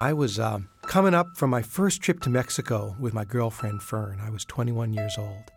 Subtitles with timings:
[0.00, 4.20] I was uh, coming up from my first trip to Mexico with my girlfriend Fern.
[4.20, 5.50] I was 21 years old.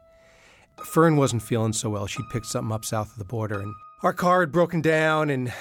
[0.84, 2.08] Fern wasn't feeling so well.
[2.08, 5.54] She'd picked something up south of the border, and our car had broken down, and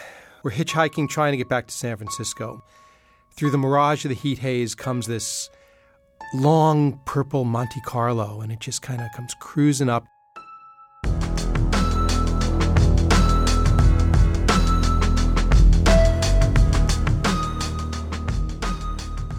[0.43, 2.65] we're hitchhiking trying to get back to San Francisco.
[3.37, 5.51] Through the mirage of the heat haze comes this
[6.33, 10.06] long purple Monte Carlo, and it just kind of comes cruising up.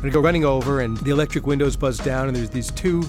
[0.04, 3.04] I go running over, and the electric windows buzz down, and there's these two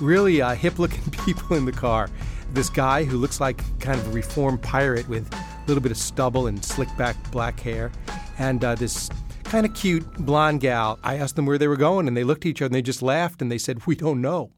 [0.00, 2.10] really uh, hip looking people in the car.
[2.52, 5.98] This guy who looks like kind of a reformed pirate with a little bit of
[5.98, 7.90] stubble and slick back black hair,
[8.38, 9.08] and uh, this
[9.44, 10.98] kind of cute blonde gal.
[11.02, 12.82] I asked them where they were going, and they looked at each other and they
[12.82, 14.50] just laughed and they said, We don't know.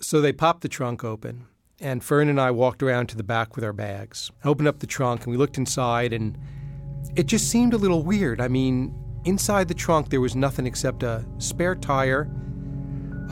[0.00, 1.46] So they popped the trunk open,
[1.78, 4.86] and Fern and I walked around to the back with our bags, opened up the
[4.86, 6.38] trunk, and we looked inside, and
[7.16, 8.40] it just seemed a little weird.
[8.40, 8.94] I mean,
[9.26, 12.30] Inside the trunk, there was nothing except a spare tire,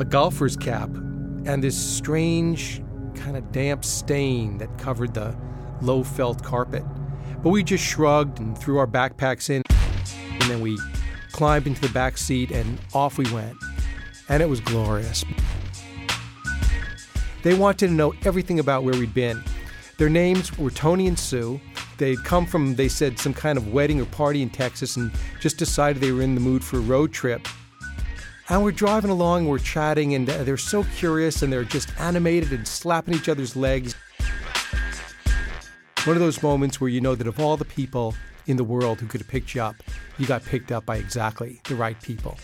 [0.00, 2.82] a golfer's cap, and this strange,
[3.14, 5.36] kind of damp stain that covered the
[5.82, 6.82] low felt carpet.
[7.44, 9.62] But we just shrugged and threw our backpacks in,
[10.40, 10.76] and then we
[11.30, 13.56] climbed into the back seat and off we went.
[14.28, 15.24] And it was glorious.
[17.44, 19.44] They wanted to know everything about where we'd been.
[19.98, 21.60] Their names were Tony and Sue,
[21.98, 25.58] They'd come from, they said, some kind of wedding or party in Texas and just
[25.58, 27.46] decided they were in the mood for a road trip.
[28.48, 32.66] And we're driving along, we're chatting, and they're so curious and they're just animated and
[32.66, 33.94] slapping each other's legs.
[36.04, 38.14] One of those moments where you know that of all the people
[38.46, 39.76] in the world who could have picked you up,
[40.18, 42.36] you got picked up by exactly the right people.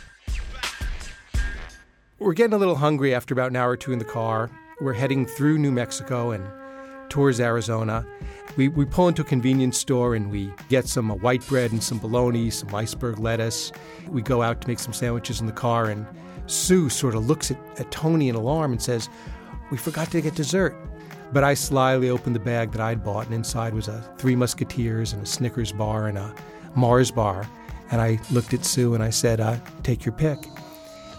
[2.19, 4.51] We're getting a little hungry after about an hour or two in the car.
[4.81, 6.45] We're heading through New Mexico and
[7.11, 8.07] towards Arizona.
[8.57, 11.83] We, we pull into a convenience store and we get some uh, white bread and
[11.83, 13.73] some bologna, some iceberg lettuce.
[14.09, 16.07] We go out to make some sandwiches in the car, and
[16.47, 19.09] Sue sort of looks at, at Tony in alarm and says,
[19.71, 20.77] We forgot to get dessert.
[21.33, 25.13] But I slyly opened the bag that I'd bought, and inside was a Three Musketeers
[25.13, 26.35] and a Snickers bar and a
[26.75, 27.49] Mars bar.
[27.93, 30.39] And I looked at Sue and I said, uh, Take your pick.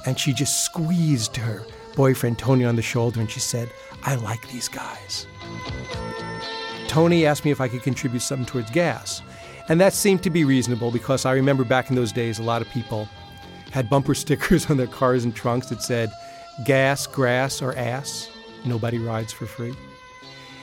[0.05, 1.63] And she just squeezed her
[1.95, 3.71] boyfriend Tony on the shoulder and she said,
[4.03, 5.27] I like these guys.
[6.87, 9.21] Tony asked me if I could contribute something towards gas.
[9.69, 12.61] And that seemed to be reasonable because I remember back in those days, a lot
[12.61, 13.07] of people
[13.71, 16.11] had bumper stickers on their cars and trunks that said,
[16.65, 18.29] gas, grass, or ass.
[18.65, 19.73] Nobody rides for free.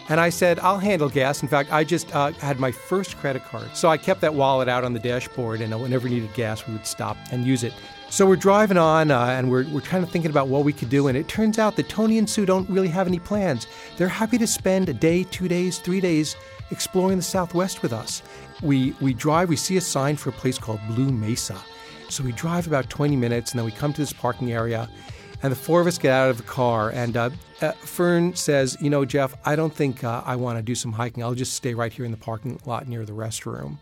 [0.08, 1.42] And I said, I'll handle gas.
[1.42, 3.76] In fact, I just uh, had my first credit card.
[3.76, 6.72] So I kept that wallet out on the dashboard, and whenever we needed gas, we
[6.72, 7.74] would stop and use it.
[8.10, 10.88] So we're driving on uh, and we're, we're kind of thinking about what we could
[10.88, 11.08] do.
[11.08, 13.66] And it turns out that Tony and Sue don't really have any plans.
[13.98, 16.34] They're happy to spend a day, two days, three days
[16.70, 18.22] exploring the Southwest with us.
[18.62, 21.58] We, we drive, we see a sign for a place called Blue Mesa.
[22.08, 24.88] So we drive about 20 minutes and then we come to this parking area.
[25.42, 26.90] And the four of us get out of the car.
[26.90, 30.62] And uh, uh, Fern says, You know, Jeff, I don't think uh, I want to
[30.62, 31.22] do some hiking.
[31.22, 33.78] I'll just stay right here in the parking lot near the restroom.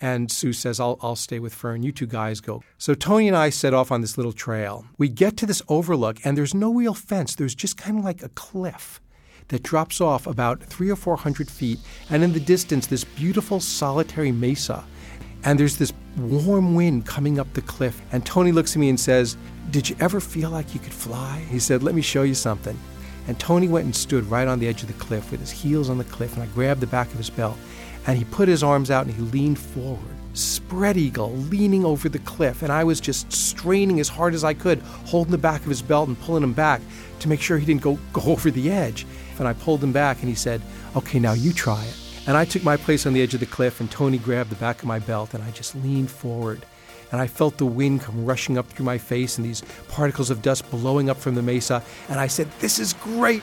[0.00, 1.82] And Sue says, I'll, I'll stay with Fern.
[1.82, 2.62] You two guys go.
[2.78, 4.86] So Tony and I set off on this little trail.
[4.96, 7.34] We get to this overlook, and there's no real fence.
[7.34, 9.00] There's just kind of like a cliff
[9.48, 11.80] that drops off about three or four hundred feet.
[12.10, 14.84] And in the distance, this beautiful solitary mesa.
[15.44, 18.00] And there's this warm wind coming up the cliff.
[18.12, 19.36] And Tony looks at me and says,
[19.70, 21.44] Did you ever feel like you could fly?
[21.50, 22.78] He said, Let me show you something.
[23.26, 25.90] And Tony went and stood right on the edge of the cliff with his heels
[25.90, 27.58] on the cliff, and I grabbed the back of his belt
[28.08, 30.00] and he put his arms out and he leaned forward,
[30.32, 32.62] spread eagle, leaning over the cliff.
[32.62, 35.82] And I was just straining as hard as I could, holding the back of his
[35.82, 36.80] belt and pulling him back
[37.18, 39.06] to make sure he didn't go, go over the edge.
[39.38, 40.62] And I pulled him back and he said,
[40.96, 41.96] Okay, now you try it.
[42.26, 44.56] And I took my place on the edge of the cliff, and Tony grabbed the
[44.56, 46.64] back of my belt, and I just leaned forward.
[47.12, 50.42] And I felt the wind come rushing up through my face and these particles of
[50.42, 51.82] dust blowing up from the mesa.
[52.08, 53.42] And I said, This is great.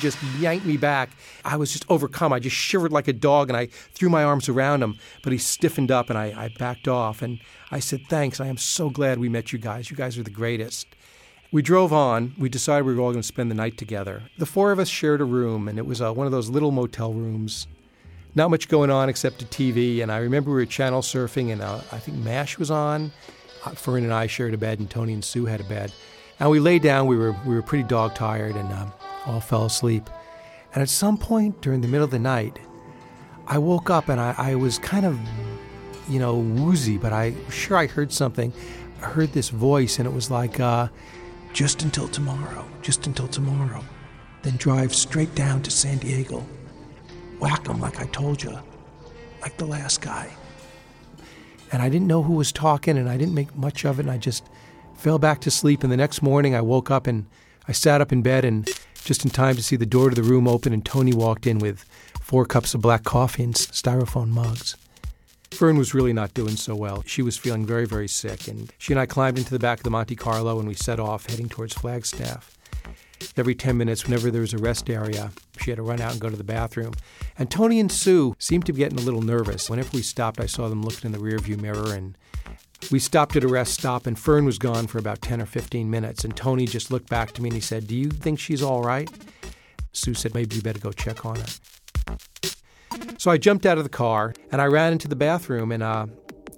[0.00, 1.10] just yanked me back.
[1.44, 2.32] I was just overcome.
[2.32, 5.38] I just shivered like a dog and I threw my arms around him, but he
[5.38, 7.22] stiffened up and I, I backed off.
[7.22, 7.38] And
[7.70, 8.40] I said, Thanks.
[8.40, 9.90] I am so glad we met you guys.
[9.90, 10.88] You guys are the greatest.
[11.52, 12.34] We drove on.
[12.38, 14.22] We decided we were all going to spend the night together.
[14.38, 16.70] The four of us shared a room, and it was uh, one of those little
[16.70, 17.66] motel rooms.
[18.34, 20.02] Not much going on except a TV.
[20.02, 23.12] And I remember we were channel surfing, and uh, I think MASH was on.
[23.64, 25.92] Uh, Fern and I shared a bed, and Tony and Sue had a bed.
[26.38, 27.06] And we lay down.
[27.06, 28.92] We were we were pretty dog tired, and um,
[29.26, 30.08] all fell asleep.
[30.72, 32.58] And at some point during the middle of the night,
[33.46, 35.18] I woke up and I, I was kind of,
[36.08, 38.52] you know, woozy, but I sure I heard something.
[39.02, 40.88] I heard this voice, and it was like, uh,
[41.52, 43.84] just until tomorrow, just until tomorrow.
[44.42, 46.46] Then drive straight down to San Diego.
[47.40, 48.58] Whack 'em like I told you.
[49.42, 50.30] like the last guy.
[51.72, 54.10] And I didn't know who was talking, and I didn't make much of it, and
[54.10, 54.44] I just
[54.94, 55.82] fell back to sleep.
[55.82, 57.24] And the next morning, I woke up and
[57.66, 58.68] I sat up in bed, and
[59.02, 61.58] just in time to see the door to the room open, and Tony walked in
[61.58, 61.86] with
[62.20, 64.76] four cups of black coffee in styrofoam mugs.
[65.50, 67.02] Fern was really not doing so well.
[67.06, 69.84] She was feeling very, very sick, and she and I climbed into the back of
[69.84, 72.56] the Monte Carlo and we set off heading towards Flagstaff.
[73.36, 75.30] Every 10 minutes, whenever there was a rest area,
[75.60, 76.94] she had to run out and go to the bathroom.
[77.38, 79.70] And Tony and Sue seemed to be getting a little nervous.
[79.70, 82.16] Whenever we stopped, I saw them looking in the rearview mirror, and
[82.90, 85.90] we stopped at a rest stop, and Fern was gone for about 10 or 15
[85.90, 86.24] minutes.
[86.24, 88.82] And Tony just looked back to me and he said, Do you think she's all
[88.82, 89.10] right?
[89.92, 91.46] Sue said, Maybe you better go check on her.
[93.18, 96.06] So I jumped out of the car and I ran into the bathroom, and uh,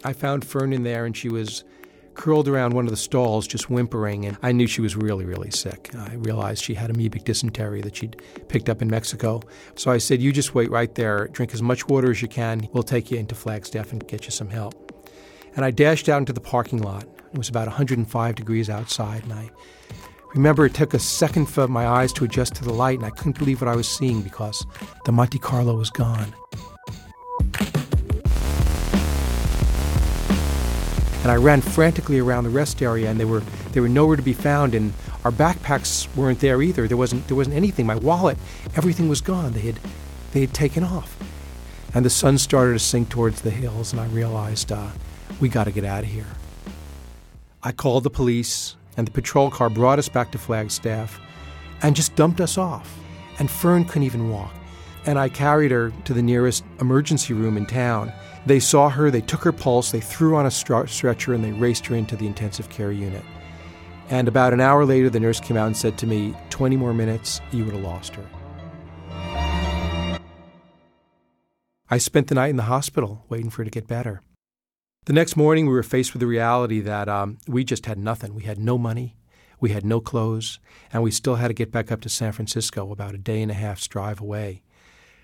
[0.05, 1.65] I found Fern in there, and she was
[2.15, 5.51] curled around one of the stalls, just whimpering, and I knew she was really, really
[5.51, 5.91] sick.
[5.97, 9.43] I realized she had amoebic dysentery that she'd picked up in Mexico.
[9.77, 12.69] So I said, You just wait right there, drink as much water as you can.
[12.73, 14.93] We'll take you into Flagstaff and get you some help.
[15.57, 17.05] And I dashed out into the parking lot.
[17.33, 19.51] It was about 105 degrees outside, and I
[20.35, 23.11] remember it took a second for my eyes to adjust to the light, and I
[23.11, 24.65] couldn't believe what I was seeing because
[25.05, 26.35] the Monte Carlo was gone.
[31.23, 33.43] And I ran frantically around the rest area, and they were
[33.73, 34.93] they were nowhere to be found, and
[35.25, 36.89] our backpacks weren't there either.
[36.89, 37.87] There wasn't there wasn't anything.
[37.87, 38.39] My wallet,
[38.77, 39.53] everything was gone.
[39.53, 39.79] They had
[40.33, 41.17] they had taken off,
[41.95, 44.89] and the sun started to sink towards the hills, and I realized uh,
[45.41, 46.27] we got to get out of here.
[47.63, 51.21] I called the police, and the patrol car brought us back to Flagstaff,
[51.83, 52.99] and just dumped us off.
[53.39, 54.53] And Fern couldn't even walk,
[55.07, 58.13] and I carried her to the nearest emergency room in town
[58.45, 61.87] they saw her, they took her pulse, they threw on a stretcher, and they raced
[61.87, 63.23] her into the intensive care unit.
[64.09, 66.93] And about an hour later, the nurse came out and said to me, 20 more
[66.93, 68.27] minutes, you would have lost her.
[71.89, 74.23] I spent the night in the hospital waiting for her to get better.
[75.05, 78.35] The next morning, we were faced with the reality that um, we just had nothing.
[78.35, 79.17] We had no money,
[79.61, 80.59] we had no clothes,
[80.93, 83.51] and we still had to get back up to San Francisco, about a day and
[83.51, 84.63] a half's drive away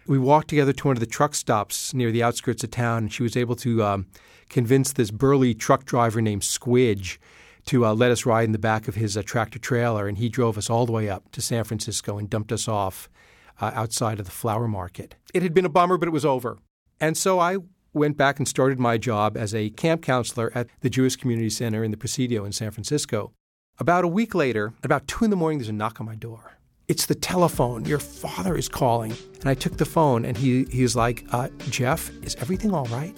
[0.09, 3.13] we walked together to one of the truck stops near the outskirts of town, and
[3.13, 4.07] she was able to um,
[4.49, 7.19] convince this burly truck driver named Squidge
[7.67, 10.31] to uh, let us ride in the back of his uh, tractor trailer, and he
[10.31, 13.11] drove us all the way up to San Francisco and dumped us off
[13.61, 15.15] uh, outside of the flower market.
[15.35, 16.59] It had been a bummer, but it was over.
[16.99, 17.59] And so I
[17.93, 21.85] went back and started my job as a camp counselor at the Jewish Community Center
[21.85, 23.33] in the Presidio in San Francisco.
[23.79, 26.58] About a week later, about two in the morning, there's a knock on my door.
[26.89, 27.85] It's the telephone.
[27.85, 29.13] Your father is calling.
[29.41, 33.15] And I took the phone and he, he's like, uh, Jeff, is everything all right?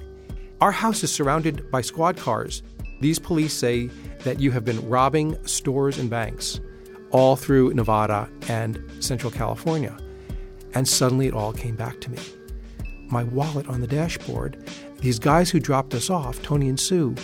[0.60, 2.64] Our house is surrounded by squad cars.
[3.00, 3.88] These police say
[4.24, 6.60] that you have been robbing stores and banks
[7.12, 9.96] all through Nevada and Central California.
[10.74, 12.18] And suddenly it all came back to me.
[13.06, 14.68] My wallet on the dashboard,
[14.98, 17.14] these guys who dropped us off, Tony and Sue,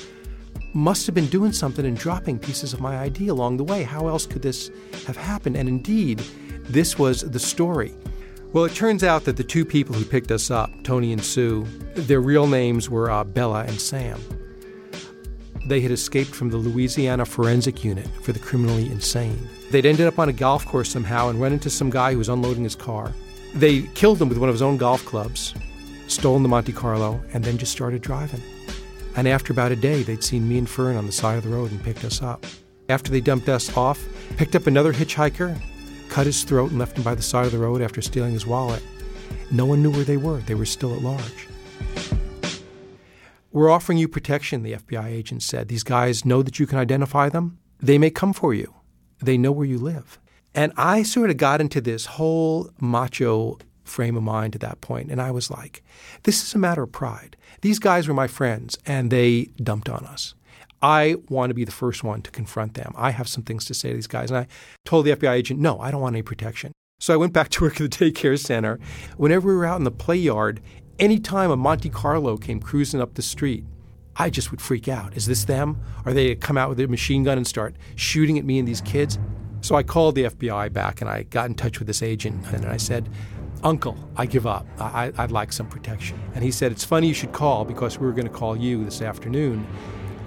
[0.76, 3.82] must have been doing something and dropping pieces of my ID along the way.
[3.82, 4.70] How else could this
[5.06, 5.56] have happened?
[5.56, 6.18] And indeed,
[6.64, 7.94] this was the story.
[8.52, 11.66] Well, it turns out that the two people who picked us up, Tony and Sue,
[11.94, 14.20] their real names were uh, Bella and Sam.
[15.66, 19.48] They had escaped from the Louisiana Forensic Unit for the criminally insane.
[19.70, 22.28] They'd ended up on a golf course somehow and run into some guy who was
[22.28, 23.12] unloading his car.
[23.54, 25.54] They killed him with one of his own golf clubs,
[26.06, 28.42] stolen the Monte Carlo, and then just started driving.
[29.16, 31.50] And after about a day, they'd seen me and Fern on the side of the
[31.50, 32.44] road and picked us up.
[32.88, 34.06] After they dumped us off,
[34.36, 35.58] picked up another hitchhiker,
[36.10, 38.46] cut his throat, and left him by the side of the road after stealing his
[38.46, 38.82] wallet.
[39.50, 40.40] No one knew where they were.
[40.40, 41.48] They were still at large.
[43.52, 45.68] We're offering you protection, the FBI agent said.
[45.68, 47.58] These guys know that you can identify them.
[47.80, 48.74] They may come for you.
[49.20, 50.20] They know where you live.
[50.54, 55.10] And I sort of got into this whole macho frame of mind at that point,
[55.10, 55.82] and I was like,
[56.24, 57.36] this is a matter of pride.
[57.62, 60.34] These guys were my friends, and they dumped on us.
[60.82, 62.92] I want to be the first one to confront them.
[62.96, 64.30] I have some things to say to these guys.
[64.30, 64.46] And I
[64.84, 66.72] told the FBI agent, no, I don't want any protection.
[67.00, 68.78] So I went back to work at the daycare center.
[69.16, 70.60] Whenever we were out in the play yard,
[70.98, 73.64] anytime a Monte Carlo came cruising up the street,
[74.16, 75.16] I just would freak out.
[75.16, 75.80] Is this them?
[76.04, 78.80] Are they come out with a machine gun and start shooting at me and these
[78.80, 79.18] kids?
[79.60, 82.66] So I called the FBI back and I got in touch with this agent and
[82.66, 83.08] I said,
[83.62, 84.66] Uncle, I give up.
[84.78, 86.20] I, would like some protection.
[86.34, 88.84] And he said, It's funny you should call because we were going to call you
[88.84, 89.66] this afternoon.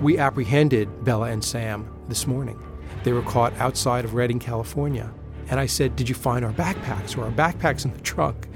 [0.01, 2.61] We apprehended Bella and Sam this morning.
[3.03, 5.11] They were caught outside of Redding, California.
[5.49, 7.15] And I said, Did you find our backpacks?
[7.15, 8.47] Were our backpacks in the trunk?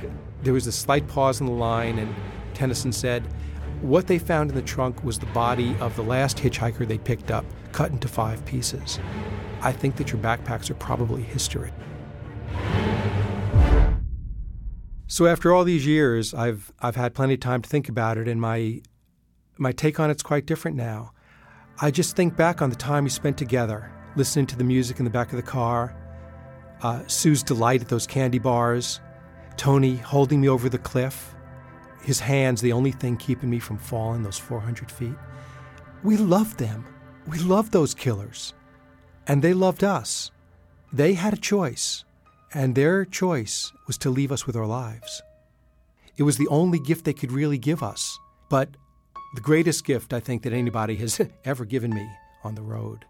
[0.44, 2.13] There was a slight pause in the line, and
[2.53, 3.24] Tennyson said,
[3.82, 7.32] What they found in the trunk was the body of the last hitchhiker they picked
[7.32, 9.00] up, cut into five pieces.
[9.62, 11.72] I think that your backpacks are probably history.
[15.13, 18.27] So after all these years, I've I've had plenty of time to think about it,
[18.27, 18.82] and my
[19.60, 21.12] my take on it's quite different now.
[21.79, 25.05] I just think back on the time we spent together, listening to the music in
[25.05, 25.96] the back of the car,
[26.82, 29.01] uh, Sue's delight at those candy bars,
[29.55, 31.36] Tony holding me over the cliff,
[32.01, 35.13] his hands the only thing keeping me from falling those 400 feet.
[36.01, 36.88] We loved them.
[37.27, 38.55] We loved those killers.
[39.27, 40.32] And they loved us.
[40.91, 42.03] They had a choice,
[42.54, 45.22] and their choice was to leave us with our lives.
[46.18, 48.20] It was the only gift they could really give us,
[48.50, 48.70] but
[49.36, 52.08] the greatest gift I think that anybody has ever given me
[52.44, 53.06] on the road.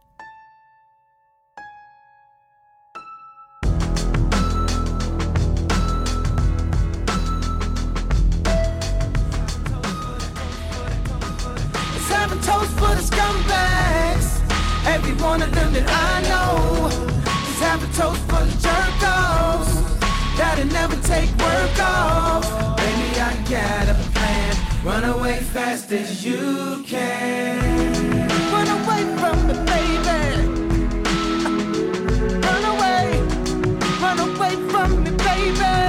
[12.07, 14.39] Seven toes for the scumbags.
[14.85, 17.22] Every one of them that I know.
[17.73, 19.73] Have a toast for the jerk offs.
[20.37, 22.77] That'll never take work off.
[22.77, 24.55] Baby, I got a plan.
[24.85, 28.29] Run away fast as you can.
[28.51, 30.21] Run away from me, baby.
[32.45, 33.05] Run away.
[34.03, 35.82] Run away from me, baby.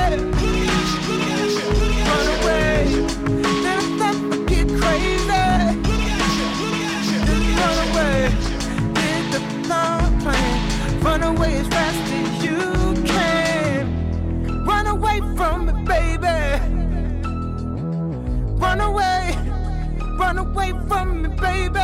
[20.34, 21.78] Run away from me, baby.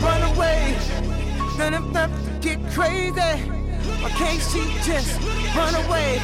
[0.00, 0.78] Run away.
[1.58, 3.20] Then I'm get crazy.
[3.20, 5.20] I can't see just
[5.56, 6.20] run away.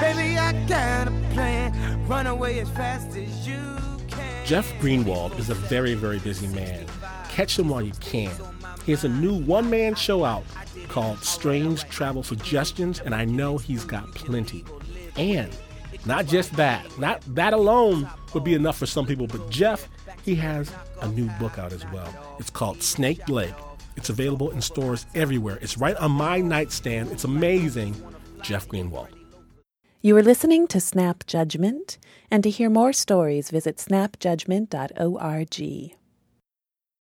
[0.00, 2.08] Baby, I got a plan.
[2.08, 3.60] Run away as fast as you
[4.08, 4.44] can.
[4.44, 6.86] Jeff Greenwald is a very, very busy man.
[7.28, 8.32] Catch him while you can.
[8.84, 10.42] He has a new one man show out
[10.88, 14.64] called Strange Travel Suggestions, and I know he's got plenty.
[15.14, 15.56] And
[16.06, 19.88] not just that, not that alone would be enough for some people, but Jeff,
[20.24, 22.36] he has a new book out as well.
[22.38, 23.54] It's called Snake Lake.
[23.96, 25.58] It's available in stores everywhere.
[25.60, 27.10] It's right on my nightstand.
[27.12, 27.94] It's amazing.
[28.42, 29.08] Jeff Greenwald.
[30.00, 31.98] You are listening to Snap Judgment,
[32.30, 35.99] and to hear more stories, visit snapjudgment.org.